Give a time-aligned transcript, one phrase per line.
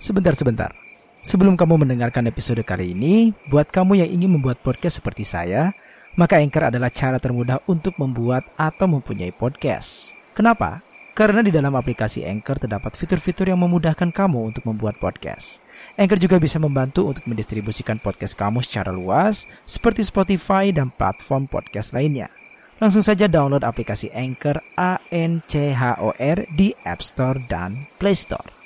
[0.00, 0.72] Sebentar-sebentar.
[1.20, 5.76] Sebelum kamu mendengarkan episode kali ini, buat kamu yang ingin membuat podcast seperti saya,
[6.16, 10.16] maka Anchor adalah cara termudah untuk membuat atau mempunyai podcast.
[10.32, 10.80] Kenapa?
[11.12, 15.60] Karena di dalam aplikasi Anchor terdapat fitur-fitur yang memudahkan kamu untuk membuat podcast.
[16.00, 21.92] Anchor juga bisa membantu untuk mendistribusikan podcast kamu secara luas, seperti Spotify dan platform podcast
[21.92, 22.32] lainnya.
[22.80, 27.84] Langsung saja download aplikasi Anchor A N C H O R di App Store dan
[28.00, 28.59] Play Store.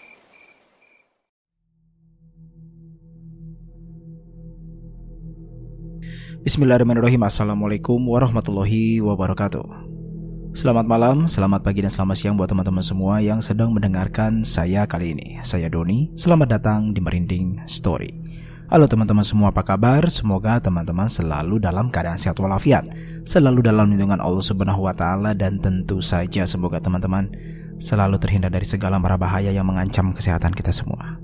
[6.45, 7.25] Bismillahirrahmanirrahim.
[7.25, 9.65] Assalamualaikum warahmatullahi wabarakatuh.
[10.53, 15.17] Selamat malam, selamat pagi dan selamat siang buat teman-teman semua yang sedang mendengarkan saya kali
[15.17, 15.41] ini.
[15.41, 18.21] Saya Doni, selamat datang di Merinding Story.
[18.69, 20.05] Halo teman-teman semua apa kabar?
[20.13, 22.93] Semoga teman-teman selalu dalam keadaan sehat walafiat
[23.25, 27.29] Selalu dalam lindungan Allah subhanahu wa ta'ala Dan tentu saja semoga teman-teman
[27.77, 31.21] selalu terhindar dari segala mara bahaya yang mengancam kesehatan kita semua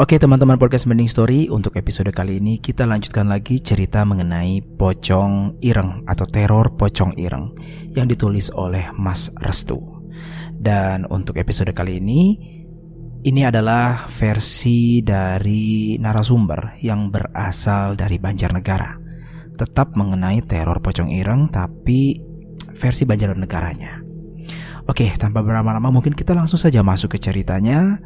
[0.00, 5.60] Oke teman-teman podcast Mending Story Untuk episode kali ini kita lanjutkan lagi cerita mengenai Pocong
[5.60, 7.52] Ireng Atau teror Pocong Ireng
[7.92, 9.76] Yang ditulis oleh Mas Restu.
[10.56, 12.32] Dan untuk episode kali ini
[13.28, 18.96] Ini adalah versi dari narasumber Yang berasal dari Banjarnegara.
[19.52, 22.16] Tetap mengenai teror Pocong Ireng Tapi
[22.72, 24.00] versi Banjarnegaranya.
[24.88, 28.00] Oke tanpa berlama-lama mungkin kita langsung saja masuk ke ceritanya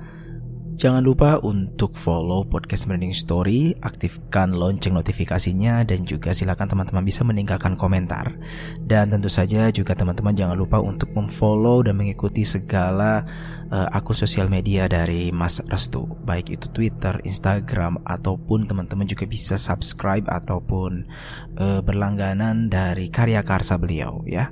[0.74, 7.22] Jangan lupa untuk follow podcast Branding Story, aktifkan lonceng notifikasinya dan juga silakan teman-teman bisa
[7.22, 8.34] meninggalkan komentar.
[8.82, 13.22] Dan tentu saja juga teman-teman jangan lupa untuk memfollow dan mengikuti segala
[13.70, 19.54] uh, akun sosial media dari Mas Restu, baik itu Twitter, Instagram ataupun teman-teman juga bisa
[19.54, 21.06] subscribe ataupun
[21.54, 24.50] uh, berlangganan dari karya karsa beliau ya.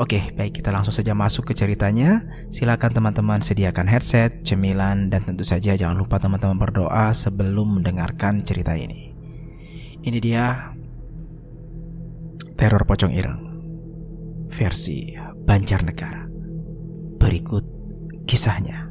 [0.00, 2.24] Oke, baik kita langsung saja masuk ke ceritanya.
[2.48, 8.78] Silakan teman-teman sediakan headset, cemilan dan tentu saja jangan lupa teman-teman berdoa sebelum mendengarkan cerita
[8.78, 9.10] ini.
[10.00, 10.70] Ini dia
[12.54, 13.42] Teror Pocong Ireng
[14.46, 16.30] versi Banjarnegara.
[17.18, 17.64] Berikut
[18.30, 18.89] kisahnya.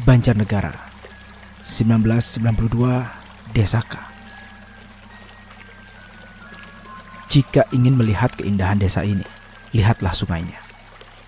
[0.00, 0.72] Banjarnegara
[1.60, 4.08] 1992 Desaka
[7.28, 9.28] Jika ingin melihat keindahan desa ini,
[9.76, 10.56] lihatlah sungainya.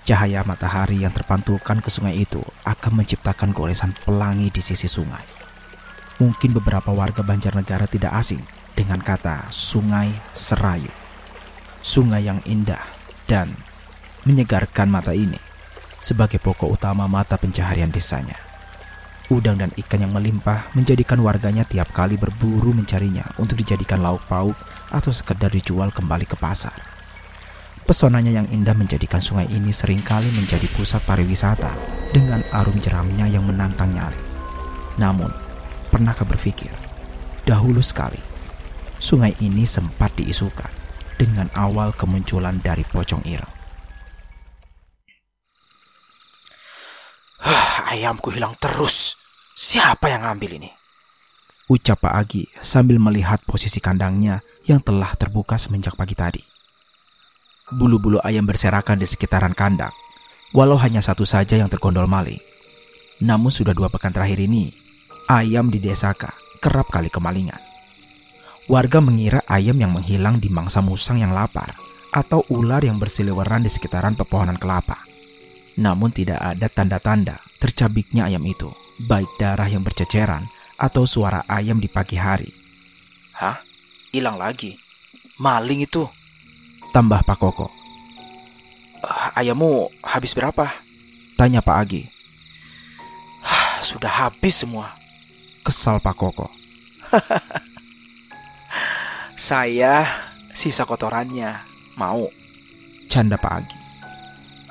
[0.01, 5.29] Cahaya matahari yang terpantulkan ke sungai itu akan menciptakan goresan pelangi di sisi sungai.
[6.25, 8.41] Mungkin beberapa warga Banjarnegara tidak asing
[8.73, 10.89] dengan kata Sungai Serayu.
[11.85, 13.55] Sungai yang indah dan
[14.23, 15.39] menyegarkan mata ini
[16.03, 18.35] sebagai pokok utama mata pencaharian desanya.
[19.31, 24.59] Udang dan ikan yang melimpah menjadikan warganya tiap kali berburu mencarinya untuk dijadikan lauk pauk
[24.91, 26.75] atau sekedar dijual kembali ke pasar.
[27.87, 31.73] Pesonanya yang indah menjadikan sungai ini sering kali menjadi pusat pariwisata
[32.11, 34.21] dengan arum jeramnya yang menantang nyali.
[35.01, 35.33] Namun,
[35.89, 36.71] pernahkah berpikir,
[37.49, 38.21] dahulu sekali,
[39.01, 40.82] sungai ini sempat diisukan
[41.17, 43.53] dengan awal kemunculan dari pocong ireng.
[47.93, 49.21] Ayamku hilang terus.
[49.53, 50.71] Siapa yang ngambil ini?
[51.69, 56.43] Ucap Pak Agi sambil melihat posisi kandangnya yang telah terbuka semenjak pagi tadi.
[57.73, 59.93] Bulu-bulu ayam berserakan di sekitaran kandang,
[60.53, 62.41] walau hanya satu saja yang tergondol maling.
[63.25, 64.73] Namun sudah dua pekan terakhir ini,
[65.29, 66.29] ayam di desa K
[66.61, 67.72] kerap kali kemalingan.
[68.71, 71.75] Warga mengira ayam yang menghilang di mangsa musang yang lapar
[72.15, 75.03] atau ular yang bersiliweran di sekitaran pepohonan kelapa.
[75.81, 78.71] Namun tidak ada tanda-tanda tercabiknya ayam itu
[79.03, 80.47] baik darah yang berceceran
[80.79, 82.51] atau suara ayam di pagi hari.
[83.35, 83.59] Hah?
[84.15, 84.79] Hilang lagi?
[85.41, 86.07] Maling itu?
[86.93, 87.67] Tambah Pak Koko.
[89.03, 90.69] Uh, ayammu habis berapa?
[91.35, 92.03] Tanya Pak Agi.
[93.83, 94.95] Sudah habis semua.
[95.67, 96.47] Kesal Pak Koko.
[99.43, 100.07] Saya
[100.55, 101.67] sisa kotorannya.
[101.99, 102.31] Mau?
[103.11, 103.81] Canda Pak Agi.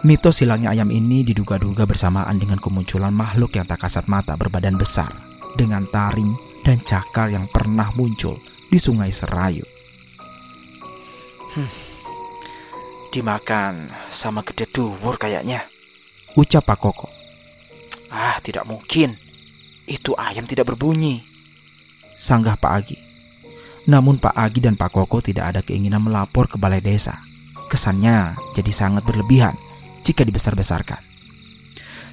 [0.08, 5.12] Mitos hilangnya ayam ini diduga-duga bersamaan dengan kemunculan makhluk yang tak kasat mata berbadan besar
[5.60, 8.40] dengan taring dan cakar yang pernah muncul
[8.72, 9.68] di sungai Serayu.
[11.52, 11.72] Hmm,
[13.12, 15.68] dimakan sama gede duwur kayaknya.
[16.40, 17.12] Ucap Pak Koko.
[18.08, 19.20] Ah, tidak mungkin.
[19.84, 21.28] Itu ayam tidak berbunyi.
[22.16, 23.11] Sanggah Pak Agi.
[23.90, 27.18] Namun Pak Agi dan Pak Koko tidak ada keinginan melapor ke balai desa.
[27.72, 29.58] Kesannya jadi sangat berlebihan
[30.06, 31.02] jika dibesar-besarkan.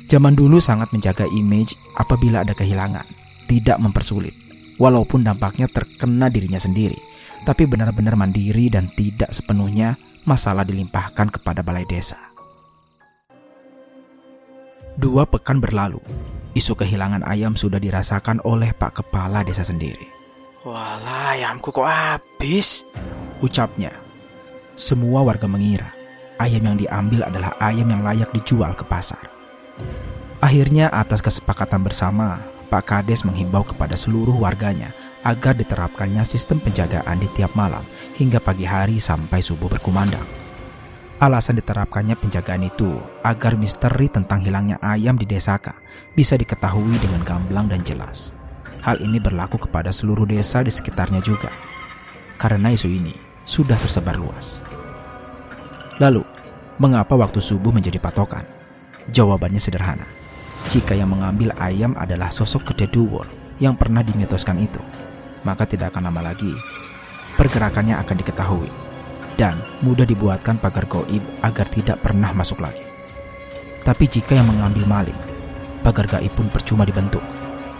[0.08, 3.04] Zaman dulu sangat menjaga image apabila ada kehilangan,
[3.44, 4.32] tidak mempersulit,
[4.80, 6.96] walaupun dampaknya terkena dirinya sendiri,
[7.44, 12.16] tapi benar-benar mandiri dan tidak sepenuhnya masalah dilimpahkan kepada balai desa.
[14.96, 16.00] Dua pekan berlalu,
[16.56, 20.17] isu kehilangan ayam sudah dirasakan oleh Pak Kepala Desa sendiri.
[20.66, 22.82] Walah, ayamku kok habis?
[23.38, 23.94] Ucapnya.
[24.74, 25.94] Semua warga mengira
[26.42, 29.22] ayam yang diambil adalah ayam yang layak dijual ke pasar.
[30.42, 34.90] Akhirnya atas kesepakatan bersama, Pak Kades menghimbau kepada seluruh warganya
[35.26, 37.82] agar diterapkannya sistem penjagaan di tiap malam
[38.18, 40.26] hingga pagi hari sampai subuh berkumandang.
[41.18, 45.74] Alasan diterapkannya penjagaan itu agar misteri tentang hilangnya ayam di Desaka
[46.14, 48.37] bisa diketahui dengan gamblang dan jelas.
[48.82, 51.50] Hal ini berlaku kepada seluruh desa di sekitarnya juga.
[52.38, 54.62] Karena isu ini sudah tersebar luas.
[55.98, 56.22] Lalu,
[56.78, 58.46] mengapa waktu subuh menjadi patokan?
[59.10, 60.06] Jawabannya sederhana.
[60.70, 63.26] Jika yang mengambil ayam adalah sosok Gede Duwur
[63.58, 64.78] yang pernah dimitoskan itu,
[65.42, 66.52] maka tidak akan lama lagi
[67.38, 68.70] pergerakannya akan diketahui
[69.38, 69.54] dan
[69.86, 72.82] mudah dibuatkan pagar goib agar tidak pernah masuk lagi.
[73.86, 75.20] Tapi jika yang mengambil maling,
[75.86, 77.22] pagar gaib pun percuma dibentuk.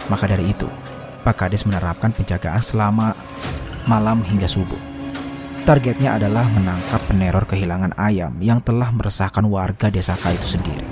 [0.07, 0.65] Maka dari itu,
[1.21, 3.13] Pak Kades menerapkan penjagaan selama
[3.85, 4.79] malam hingga subuh.
[5.67, 10.87] Targetnya adalah menangkap peneror kehilangan ayam yang telah meresahkan warga desa K itu sendiri.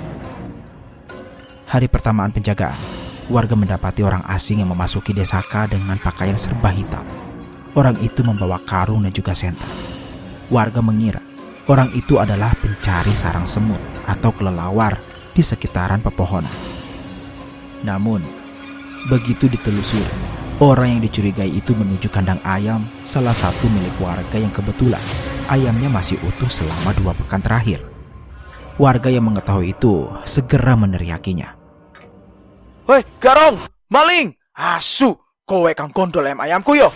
[1.68, 2.78] Hari pertamaan penjagaan,
[3.26, 7.02] warga mendapati orang asing yang memasuki desa K dengan pakaian serba hitam.
[7.74, 9.68] Orang itu membawa karung dan juga senter.
[10.48, 11.20] Warga mengira
[11.68, 14.96] orang itu adalah pencari sarang semut atau kelelawar
[15.36, 16.54] di sekitaran pepohonan.
[17.84, 18.24] Namun,
[19.06, 24.98] begitu ditelusuri, Orang yang dicurigai itu menuju kandang ayam, salah satu milik warga yang kebetulan
[25.46, 27.78] ayamnya masih utuh selama dua pekan terakhir.
[28.74, 31.54] Warga yang mengetahui itu segera meneriakinya.
[32.90, 33.54] Hei, garong,
[33.86, 35.14] maling, asu,
[35.46, 36.90] kowe kang kondol ayam ayamku yo.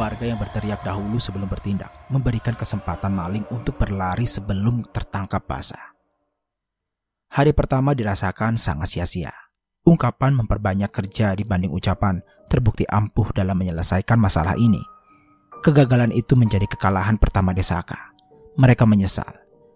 [0.00, 5.92] Warga yang berteriak dahulu sebelum bertindak memberikan kesempatan maling untuk berlari sebelum tertangkap basah.
[7.36, 9.28] Hari pertama dirasakan sangat sia-sia.
[9.84, 14.80] Ungkapan memperbanyak kerja dibanding ucapan terbukti ampuh dalam menyelesaikan masalah ini.
[15.60, 18.16] Kegagalan itu menjadi kekalahan pertama Desaka.
[18.56, 19.28] Mereka menyesal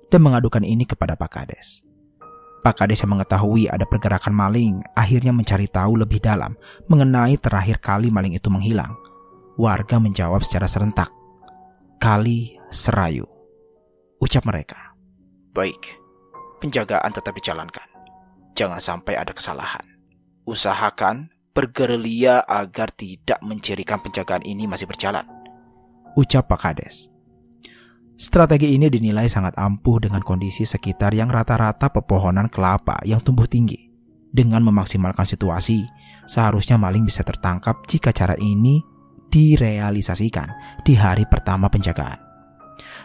[0.08, 1.84] dan mengadukan ini kepada Pak Kades.
[2.64, 6.56] Pak Kades yang mengetahui ada pergerakan maling akhirnya mencari tahu lebih dalam
[6.88, 9.03] mengenai terakhir kali maling itu menghilang
[9.54, 11.14] Warga menjawab secara serentak.
[12.02, 13.22] Kali Serayu.
[14.18, 14.98] Ucap mereka.
[15.54, 16.02] Baik,
[16.58, 17.86] penjagaan tetap dijalankan.
[18.58, 19.86] Jangan sampai ada kesalahan.
[20.42, 25.22] Usahakan bergerilya agar tidak mencirikan penjagaan ini masih berjalan.
[26.18, 27.14] Ucap Pak Kades.
[28.18, 33.90] Strategi ini dinilai sangat ampuh dengan kondisi sekitar yang rata-rata pepohonan kelapa yang tumbuh tinggi.
[34.34, 35.86] Dengan memaksimalkan situasi,
[36.26, 38.82] seharusnya maling bisa tertangkap jika cara ini
[39.34, 40.46] direalisasikan
[40.86, 42.22] di hari pertama penjagaan.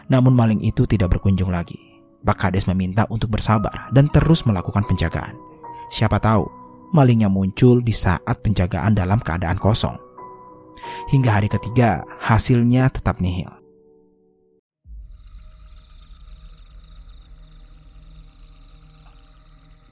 [0.06, 1.98] Namun maling itu tidak berkunjung lagi.
[2.22, 5.34] Pak Kades meminta untuk bersabar dan terus melakukan penjagaan.
[5.90, 6.46] Siapa tahu
[6.94, 9.98] malingnya muncul di saat penjagaan dalam keadaan kosong.
[11.10, 13.50] Hingga hari ketiga, hasilnya tetap nihil.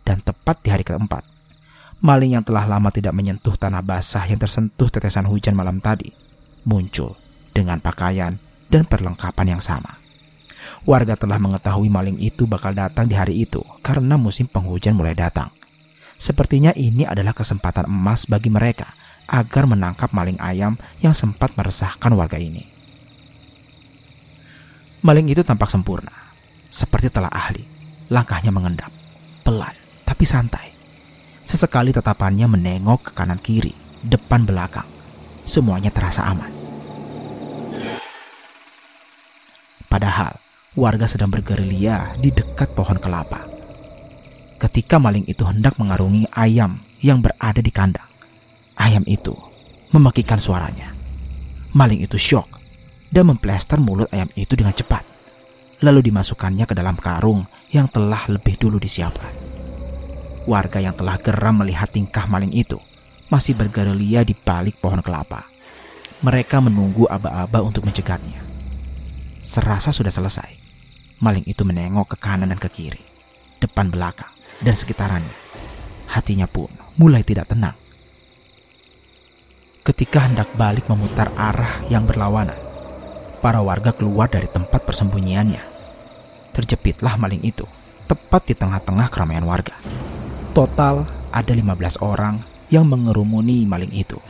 [0.06, 1.20] Dan tepat di hari keempat,
[2.00, 6.27] maling yang telah lama tidak menyentuh tanah basah yang tersentuh tetesan hujan malam tadi
[6.68, 7.16] muncul
[7.56, 8.36] dengan pakaian
[8.68, 9.96] dan perlengkapan yang sama.
[10.84, 15.48] Warga telah mengetahui maling itu bakal datang di hari itu karena musim penghujan mulai datang.
[16.20, 18.92] Sepertinya ini adalah kesempatan emas bagi mereka
[19.24, 22.66] agar menangkap maling ayam yang sempat meresahkan warga ini.
[24.98, 26.34] Maling itu tampak sempurna,
[26.66, 27.62] seperti telah ahli.
[28.10, 28.90] Langkahnya mengendap,
[29.46, 30.74] pelan tapi santai.
[31.46, 34.88] Sesekali tatapannya menengok ke kanan kiri, depan belakang.
[35.46, 36.57] Semuanya terasa aman.
[39.98, 40.38] Padahal
[40.78, 43.50] warga sedang bergerilya di dekat pohon kelapa.
[44.62, 48.06] Ketika maling itu hendak mengarungi ayam yang berada di kandang,
[48.78, 49.34] ayam itu
[49.90, 50.94] memakikan suaranya.
[51.74, 52.62] Maling itu syok
[53.10, 55.02] dan memplester mulut ayam itu dengan cepat,
[55.82, 57.42] lalu dimasukkannya ke dalam karung
[57.74, 59.34] yang telah lebih dulu disiapkan.
[60.46, 62.78] Warga yang telah geram melihat tingkah maling itu
[63.34, 65.42] masih bergerilya di balik pohon kelapa.
[66.22, 68.47] Mereka menunggu aba-aba untuk mencegatnya.
[69.48, 70.60] Serasa sudah selesai,
[71.24, 73.00] maling itu menengok ke kanan dan ke kiri,
[73.56, 74.28] depan belakang,
[74.60, 75.32] dan sekitarannya.
[76.04, 76.68] Hatinya pun
[77.00, 77.72] mulai tidak tenang.
[79.80, 82.60] Ketika hendak balik memutar arah yang berlawanan,
[83.40, 85.64] para warga keluar dari tempat persembunyiannya.
[86.52, 87.64] Terjepitlah maling itu,
[88.04, 89.80] tepat di tengah-tengah keramaian warga.
[90.52, 94.20] Total ada 15 orang yang mengerumuni maling itu.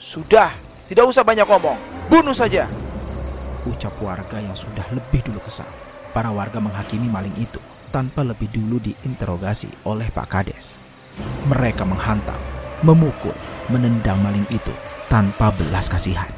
[0.00, 0.56] Sudah,
[0.88, 2.08] tidak usah banyak ngomong.
[2.08, 2.64] Bunuh saja
[3.66, 5.68] ucap warga yang sudah lebih dulu kesal.
[6.10, 10.78] Para warga menghakimi maling itu tanpa lebih dulu diinterogasi oleh Pak Kades.
[11.50, 12.38] Mereka menghantam,
[12.86, 13.34] memukul,
[13.68, 14.72] menendang maling itu
[15.10, 16.30] tanpa belas kasihan.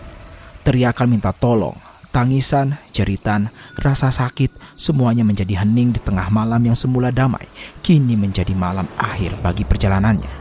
[0.65, 1.77] Teriakan minta tolong,
[2.13, 3.49] tangisan, jeritan,
[3.81, 7.49] rasa sakit, semuanya menjadi hening di tengah malam yang semula damai,
[7.81, 10.33] kini menjadi malam akhir bagi perjalanannya.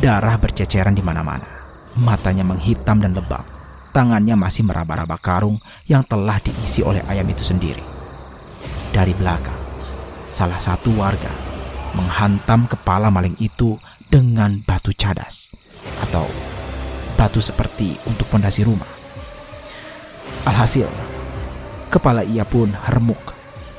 [0.00, 1.46] Darah berceceran di mana-mana,
[2.00, 3.44] matanya menghitam dan lebam,
[3.90, 7.82] tangannya masih meraba-raba karung yang telah diisi oleh ayam itu sendiri.
[8.90, 9.58] Dari belakang,
[10.26, 11.30] salah satu warga
[11.94, 15.50] menghantam kepala maling itu dengan batu cadas
[16.06, 16.26] atau
[17.18, 18.88] batu seperti untuk pondasi rumah.
[20.46, 20.88] Alhasil,
[21.92, 23.34] kepala ia pun remuk,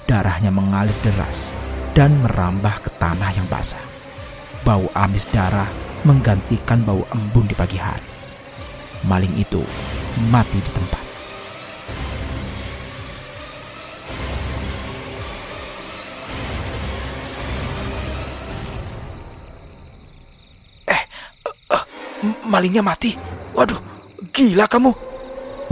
[0.06, 1.58] darahnya mengalir deras
[1.98, 3.82] dan merambah ke tanah yang basah.
[4.62, 5.68] Bau amis darah
[6.06, 8.11] menggantikan bau embun di pagi hari.
[9.02, 9.66] Maling itu
[10.30, 11.04] mati di tempat.
[20.86, 21.04] Eh,
[21.50, 21.84] uh, uh,
[22.46, 23.18] malingnya mati.
[23.58, 23.82] Waduh,
[24.30, 24.94] gila kamu.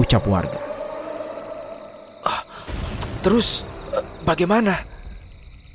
[0.02, 0.58] Ucap warga.
[2.26, 2.44] Uh,
[3.22, 3.62] terus,
[3.94, 4.74] uh, bagaimana?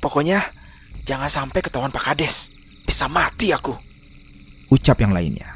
[0.03, 0.43] Pokoknya,
[1.07, 2.51] jangan sampai ketahuan Pak Kades.
[2.83, 3.73] Bisa mati aku.
[4.69, 5.54] Ucap yang lainnya.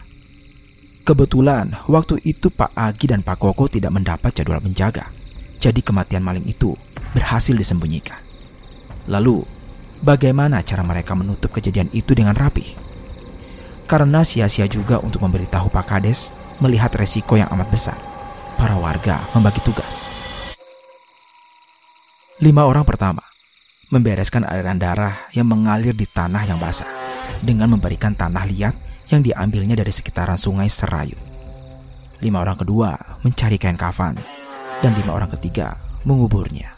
[1.10, 5.10] Kebetulan waktu itu Pak Agi dan Pak Koko tidak mendapat jadwal menjaga.
[5.58, 6.78] Jadi kematian maling itu
[7.18, 8.22] berhasil disembunyikan.
[9.10, 9.42] Lalu,
[10.06, 12.78] bagaimana cara mereka menutup kejadian itu dengan rapi?
[13.90, 17.98] Karena sia-sia juga untuk memberitahu Pak Kades melihat resiko yang amat besar.
[18.54, 20.14] Para warga membagi tugas.
[22.38, 23.26] Lima orang pertama
[23.90, 26.86] membereskan aliran darah yang mengalir di tanah yang basah
[27.42, 31.18] dengan memberikan tanah liat yang diambilnya dari sekitaran sungai Serayu.
[32.22, 32.94] Lima orang kedua
[33.26, 34.16] mencari kain kafan,
[34.80, 35.76] dan lima orang ketiga
[36.06, 36.76] menguburnya.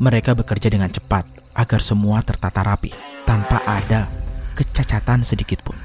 [0.00, 2.92] Mereka bekerja dengan cepat agar semua tertata rapi
[3.28, 4.08] tanpa ada
[4.56, 5.76] kecacatan sedikit pun.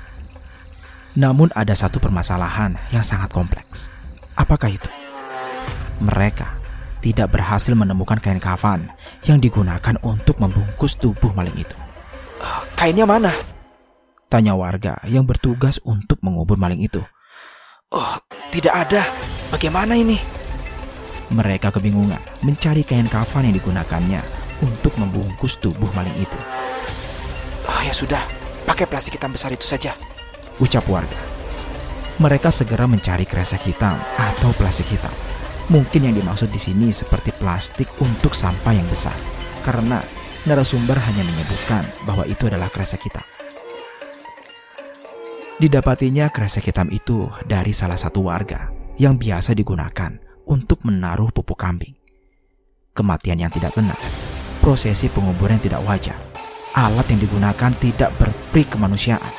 [1.16, 3.92] Namun ada satu permasalahan yang sangat kompleks.
[4.36, 4.92] Apakah itu?
[6.04, 6.48] Mereka
[7.00, 8.92] tidak berhasil menemukan kain kafan
[9.24, 11.76] yang digunakan untuk membungkus tubuh maling itu.
[12.76, 13.32] Kainnya mana?
[14.26, 17.00] Tanya warga yang bertugas untuk mengubur maling itu.
[17.94, 18.16] Oh,
[18.50, 19.06] tidak ada.
[19.54, 20.18] Bagaimana ini?
[21.30, 24.22] Mereka kebingungan mencari kain kafan yang digunakannya
[24.66, 26.38] untuk membungkus tubuh maling itu.
[27.70, 28.22] Oh, ya sudah,
[28.66, 29.94] pakai plastik hitam besar itu saja.
[30.58, 31.18] Ucap warga.
[32.18, 35.12] Mereka segera mencari kresek hitam atau plastik hitam.
[35.70, 39.18] Mungkin yang dimaksud di sini seperti plastik untuk sampah yang besar,
[39.66, 40.00] karena
[40.46, 43.35] narasumber hanya menyebutkan bahwa itu adalah kresek hitam.
[45.56, 50.12] Didapatinya kresek hitam itu dari salah satu warga yang biasa digunakan
[50.44, 51.96] untuk menaruh pupuk kambing.
[52.92, 53.96] Kematian yang tidak benar,
[54.60, 56.20] prosesi penguburan yang tidak wajar,
[56.76, 59.34] alat yang digunakan tidak berperi kemanusiaan.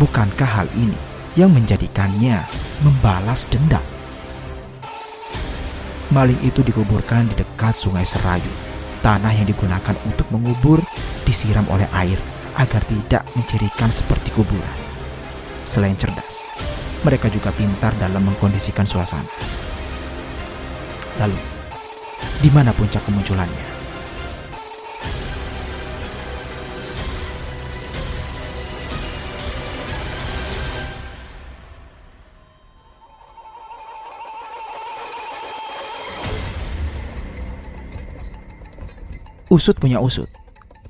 [0.00, 0.96] Bukankah hal ini
[1.36, 2.40] yang menjadikannya
[2.80, 3.84] membalas dendam?
[6.08, 8.48] Maling itu dikuburkan di dekat sungai Serayu.
[9.04, 10.80] Tanah yang digunakan untuk mengubur
[11.28, 12.16] disiram oleh air
[12.56, 14.79] agar tidak mencirikan seperti kuburan.
[15.70, 16.50] Selain cerdas,
[17.06, 19.30] mereka juga pintar dalam mengkondisikan suasana.
[21.22, 21.38] Lalu,
[22.42, 23.70] di mana puncak kemunculannya?
[39.54, 40.26] Usut punya usut.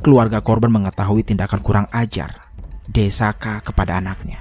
[0.00, 2.48] Keluarga korban mengetahui tindakan kurang ajar
[2.88, 4.39] Desaka kepada anaknya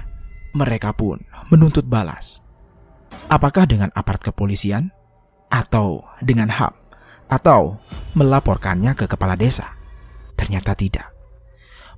[0.54, 2.42] mereka pun menuntut balas.
[3.30, 4.90] Apakah dengan aparat kepolisian?
[5.50, 6.74] Atau dengan HAM?
[7.30, 7.78] Atau
[8.14, 9.74] melaporkannya ke kepala desa?
[10.34, 11.10] Ternyata tidak.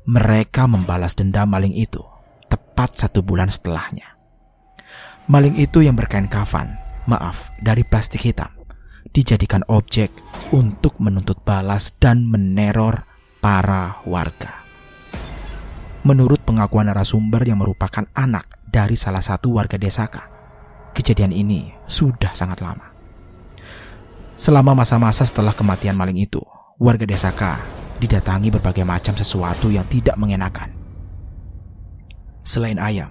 [0.09, 2.00] Mereka membalas dendam maling itu
[2.52, 4.18] tepat satu bulan setelahnya.
[5.30, 8.50] Maling itu yang berkain kafan, maaf, dari plastik hitam,
[9.14, 10.11] dijadikan objek
[10.50, 13.06] untuk menuntut balas dan meneror
[13.40, 14.62] para warga.
[16.02, 20.32] Menurut pengakuan narasumber yang merupakan anak dari salah satu warga desaka,
[20.92, 22.92] Kejadian ini sudah sangat lama.
[24.37, 26.40] Selama masa-masa setelah kematian maling itu,
[26.76, 27.56] warga desa K
[27.97, 30.68] didatangi berbagai macam sesuatu yang tidak mengenakan.
[32.44, 33.09] Selain ayam,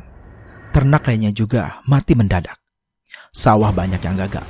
[0.70, 2.58] ternak lainnya juga mati mendadak.
[3.34, 4.46] Sawah banyak yang gagal,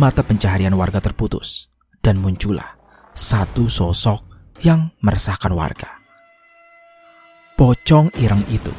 [0.00, 1.70] mata pencaharian warga terputus,
[2.02, 2.74] dan muncullah
[3.14, 4.24] satu sosok
[4.66, 6.03] yang meresahkan warga.
[7.54, 8.74] Pocong ireng itu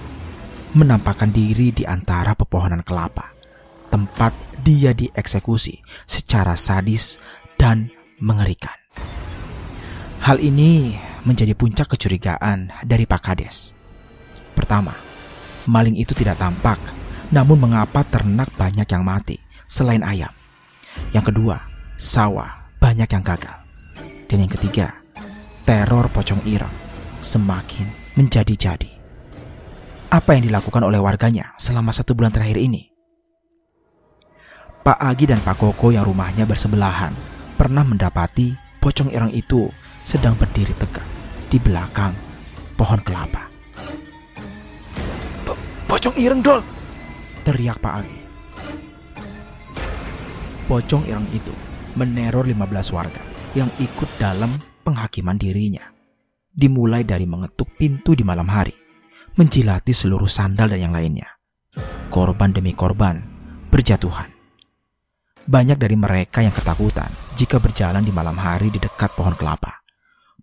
[0.76, 3.32] menampakkan diri di antara pepohonan kelapa
[3.88, 4.36] tempat
[4.68, 7.24] dia dieksekusi secara sadis
[7.56, 7.88] dan
[8.20, 8.76] mengerikan.
[10.28, 10.92] Hal ini
[11.24, 13.72] menjadi puncak kecurigaan dari Pak Kades.
[14.52, 14.92] Pertama,
[15.72, 16.76] maling itu tidak tampak,
[17.32, 19.40] namun mengapa ternak banyak yang mati
[19.72, 20.36] selain ayam?
[21.16, 21.64] Yang kedua,
[21.96, 23.56] sawah banyak yang gagal.
[24.28, 25.00] Dan yang ketiga,
[25.64, 26.76] teror pocong irang
[27.24, 28.92] semakin menjadi-jadi.
[30.12, 32.88] Apa yang dilakukan oleh warganya selama satu bulan terakhir ini?
[34.86, 37.12] Pak Agi dan Pak Koko yang rumahnya bersebelahan
[37.60, 39.68] pernah mendapati pocong ireng itu
[40.06, 41.08] sedang berdiri tegak
[41.50, 42.14] di belakang
[42.78, 43.50] pohon kelapa.
[45.90, 46.62] Pocong ireng, Dol!
[47.42, 48.20] Teriak Pak Agi.
[50.70, 51.54] Pocong ireng itu
[51.98, 53.24] meneror 15 warga
[53.58, 54.54] yang ikut dalam
[54.86, 55.95] penghakiman dirinya.
[56.56, 58.72] Dimulai dari mengetuk pintu di malam hari,
[59.36, 61.28] menjilati seluruh sandal dan yang lainnya.
[62.08, 63.20] Korban demi korban
[63.68, 64.32] berjatuhan.
[65.46, 69.84] Banyak dari mereka yang ketakutan jika berjalan di malam hari di dekat pohon kelapa.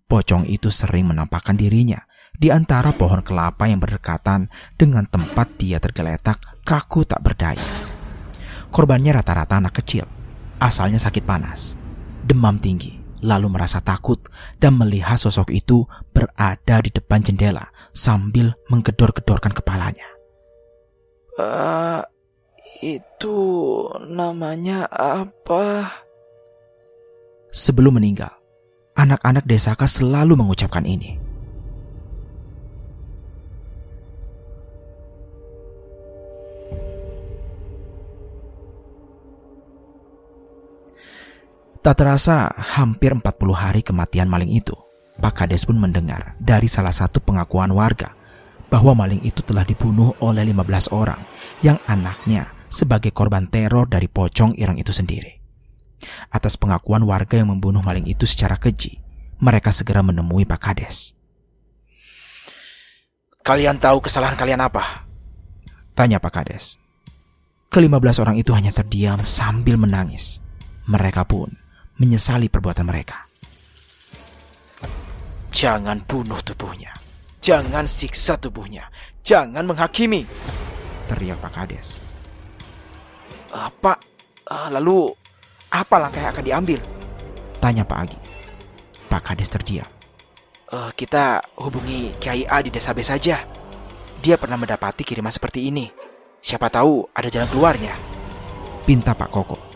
[0.05, 1.97] Pocong itu sering menampakkan dirinya
[2.31, 7.65] di antara pohon kelapa yang berdekatan dengan tempat dia tergeletak kaku tak berdaya.
[8.69, 10.05] Korbannya rata-rata anak kecil,
[10.61, 11.75] asalnya sakit panas,
[12.23, 14.19] demam tinggi, lalu merasa takut
[14.59, 20.05] dan melihat sosok itu berada di depan jendela sambil menggedor-gedorkan kepalanya.
[21.39, 22.03] Uh,
[22.83, 23.39] itu
[24.11, 25.87] namanya apa?
[27.47, 28.35] Sebelum meninggal,
[28.99, 31.22] anak-anak Desaka selalu mengucapkan ini.
[41.83, 42.47] Tak terasa
[42.79, 44.71] hampir 40 hari kematian maling itu,
[45.19, 48.15] Pak Kades pun mendengar dari salah satu pengakuan warga
[48.71, 50.63] bahwa maling itu telah dibunuh oleh 15
[50.95, 51.19] orang
[51.59, 55.43] yang anaknya sebagai korban teror dari pocong ireng itu sendiri.
[56.31, 59.03] Atas pengakuan warga yang membunuh maling itu secara keji,
[59.43, 61.19] mereka segera menemui Pak Kades.
[63.43, 65.03] Kalian tahu kesalahan kalian apa?
[65.99, 66.79] Tanya Pak Kades.
[67.67, 70.39] Kelima belas orang itu hanya terdiam sambil menangis.
[70.87, 71.62] Mereka pun
[71.97, 73.27] menyesali perbuatan mereka.
[75.53, 76.91] Jangan bunuh tubuhnya.
[77.43, 78.89] Jangan siksa tubuhnya.
[79.21, 80.25] Jangan menghakimi.
[81.05, 82.01] Teriak Pak Kades.
[83.53, 83.99] Apa?
[84.43, 85.13] Uh, lalu
[85.69, 86.79] apa langkah yang akan diambil?
[87.61, 88.19] Tanya Pak Agi.
[89.07, 89.87] Pak Kades terdiam.
[90.73, 93.45] Uh, kita hubungi Kiai A di desa B saja.
[94.23, 95.91] Dia pernah mendapati kiriman seperti ini.
[96.43, 97.93] Siapa tahu ada jalan keluarnya.
[98.83, 99.72] Pinta Pak Koko.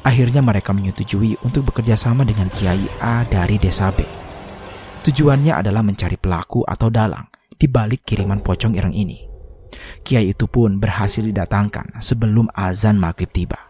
[0.00, 4.00] Akhirnya mereka menyetujui untuk bekerja sama dengan Kiai A dari desa B.
[5.04, 9.28] Tujuannya adalah mencari pelaku atau dalang di balik kiriman pocong ireng ini.
[10.00, 13.60] Kiai itu pun berhasil didatangkan sebelum azan maghrib tiba.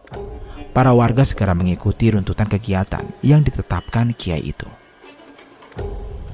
[0.71, 4.67] Para warga segera mengikuti runtutan kegiatan yang ditetapkan Kiai itu.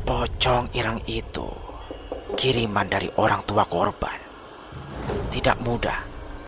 [0.05, 1.49] Pocong irang itu
[2.37, 4.21] kiriman dari orang tua korban.
[5.33, 6.05] Tidak mudah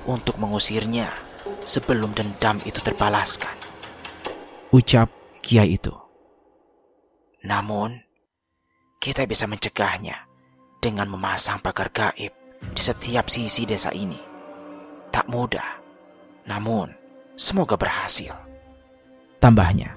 [0.08, 1.27] untuk mengusirnya
[1.68, 3.52] sebelum dendam itu terbalaskan.
[4.72, 5.12] Ucap
[5.44, 5.92] Kiai itu.
[7.44, 7.92] Namun,
[8.96, 10.26] kita bisa mencegahnya
[10.80, 12.32] dengan memasang pagar gaib
[12.72, 14.18] di setiap sisi desa ini.
[15.12, 15.80] Tak mudah,
[16.50, 16.90] namun
[17.38, 18.34] semoga berhasil.
[19.38, 19.94] Tambahnya,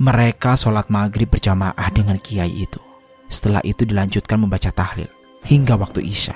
[0.00, 2.80] mereka sholat maghrib berjamaah dengan kiai itu.
[3.28, 5.12] Setelah itu dilanjutkan membaca tahlil
[5.44, 6.34] hingga waktu isya.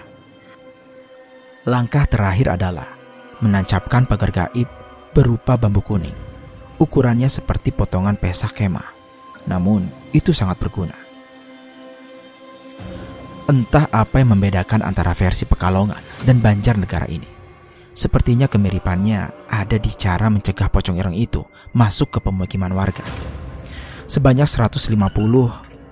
[1.65, 3.02] Langkah terakhir adalah
[3.43, 4.71] menancapkan pagar gaib
[5.13, 6.15] berupa bambu kuning.
[6.79, 8.87] Ukurannya seperti potongan pesak kemah.
[9.51, 10.95] Namun, itu sangat berguna.
[13.51, 17.27] Entah apa yang membedakan antara versi Pekalongan dan Banjar negara ini.
[17.93, 21.45] Sepertinya kemiripannya ada di cara mencegah pocong ireng itu
[21.77, 23.05] masuk ke pemukiman warga.
[24.09, 24.97] Sebanyak 150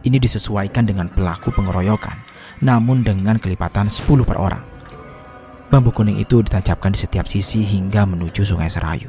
[0.09, 2.17] ini disesuaikan dengan pelaku pengeroyokan,
[2.65, 4.65] namun dengan kelipatan 10 per orang.
[5.71, 9.07] Bambu kuning itu ditancapkan di setiap sisi hingga menuju sungai Serayu.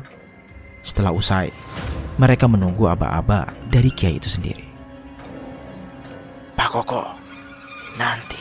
[0.85, 1.49] Setelah usai,
[2.21, 4.69] mereka menunggu aba-aba dari kiai itu sendiri.
[6.53, 7.01] Pak Koko,
[7.97, 8.37] nanti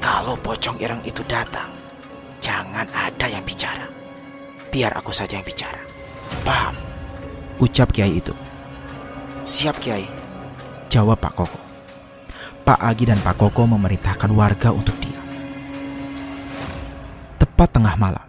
[0.00, 1.68] kalau pocong ireng itu datang,
[2.40, 3.92] jangan ada yang bicara.
[4.72, 5.84] Biar aku saja yang bicara.
[6.48, 6.72] Paham?
[7.60, 8.32] Ucap kiai itu.
[9.44, 10.08] Siap kiai.
[10.88, 11.60] Jawab Pak Koko.
[12.64, 15.03] Pak Agi dan Pak Koko memerintahkan warga untuk.
[17.54, 18.26] Tepat tengah malam,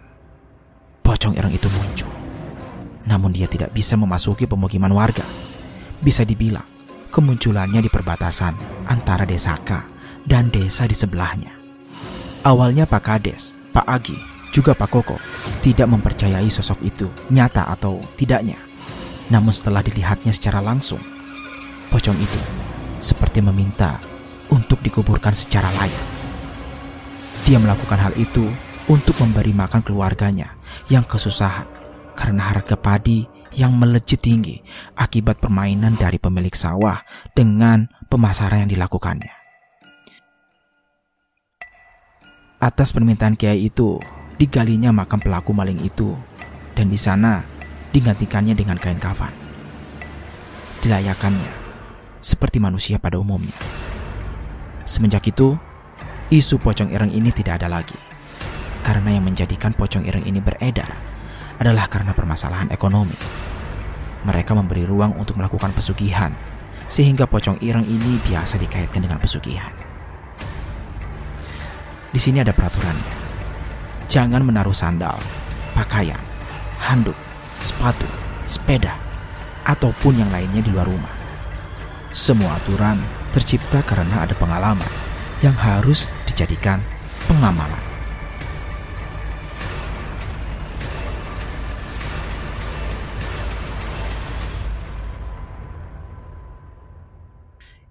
[1.02, 2.06] pocong ireng itu muncul.
[3.10, 5.26] Namun dia tidak bisa memasuki pemukiman warga.
[5.98, 6.62] Bisa dibilang,
[7.10, 8.54] kemunculannya di perbatasan
[8.86, 9.82] antara desa K
[10.22, 11.50] dan desa di sebelahnya.
[12.46, 14.14] Awalnya Pak Kades, Pak Agi,
[14.54, 15.18] juga Pak Koko
[15.58, 18.62] tidak mempercayai sosok itu nyata atau tidaknya.
[19.26, 21.02] Namun setelah dilihatnya secara langsung,
[21.90, 22.40] pocong itu
[23.02, 23.98] seperti meminta
[24.54, 26.06] untuk dikuburkan secara layak.
[27.42, 28.46] Dia melakukan hal itu
[28.86, 30.54] untuk memberi makan keluarganya
[30.86, 31.66] yang kesusahan
[32.14, 34.62] karena harga padi yang melejit tinggi
[34.94, 37.02] akibat permainan dari pemilik sawah
[37.34, 39.34] dengan pemasaran yang dilakukannya.
[42.56, 44.00] Atas permintaan kiai itu,
[44.40, 46.16] digalinya makam pelaku maling itu
[46.72, 47.44] dan di sana
[47.92, 49.34] digantikannya dengan kain kafan.
[50.80, 51.66] Dilayakannya
[52.22, 53.56] seperti manusia pada umumnya.
[54.86, 55.58] Semenjak itu,
[56.30, 58.05] isu pocong ireng ini tidak ada lagi
[58.86, 60.94] karena yang menjadikan pocong ireng ini beredar
[61.58, 63.18] adalah karena permasalahan ekonomi.
[64.22, 66.30] Mereka memberi ruang untuk melakukan pesugihan,
[66.86, 69.74] sehingga pocong ireng ini biasa dikaitkan dengan pesugihan.
[72.14, 73.26] Di sini ada peraturannya.
[74.06, 75.18] Jangan menaruh sandal,
[75.74, 76.22] pakaian,
[76.78, 77.18] handuk,
[77.58, 78.06] sepatu,
[78.46, 78.94] sepeda,
[79.66, 81.10] ataupun yang lainnya di luar rumah.
[82.14, 83.02] Semua aturan
[83.34, 84.88] tercipta karena ada pengalaman
[85.42, 86.80] yang harus dijadikan
[87.26, 87.85] pengamalan.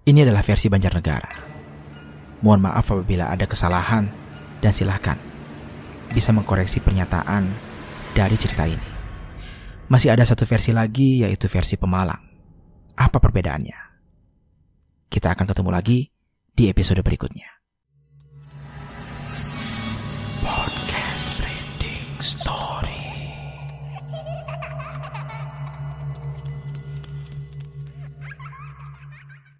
[0.06, 1.34] Ini adalah versi Banjarnegara.
[2.46, 4.06] Mohon maaf apabila ada kesalahan
[4.62, 5.18] dan silahkan
[6.14, 7.50] bisa mengkoreksi pernyataan
[8.14, 8.90] dari cerita ini.
[9.90, 12.22] Masih ada satu versi lagi yaitu versi Pemalang.
[12.94, 13.78] Apa perbedaannya?
[15.10, 16.06] Kita akan ketemu lagi
[16.54, 17.55] di episode berikutnya.